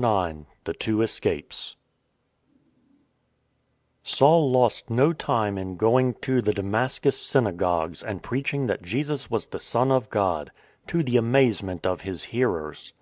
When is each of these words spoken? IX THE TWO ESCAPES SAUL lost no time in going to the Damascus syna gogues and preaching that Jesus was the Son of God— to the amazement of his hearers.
IX 0.00 0.44
THE 0.62 0.74
TWO 0.74 1.02
ESCAPES 1.02 1.74
SAUL 4.04 4.48
lost 4.48 4.90
no 4.90 5.12
time 5.12 5.58
in 5.58 5.76
going 5.76 6.14
to 6.20 6.40
the 6.40 6.54
Damascus 6.54 7.20
syna 7.20 7.52
gogues 7.56 8.04
and 8.04 8.22
preaching 8.22 8.68
that 8.68 8.82
Jesus 8.82 9.28
was 9.28 9.48
the 9.48 9.58
Son 9.58 9.90
of 9.90 10.08
God— 10.08 10.52
to 10.86 11.02
the 11.02 11.16
amazement 11.16 11.84
of 11.84 12.02
his 12.02 12.22
hearers. 12.26 12.92